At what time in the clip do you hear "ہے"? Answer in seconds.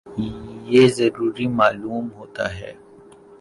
2.59-2.73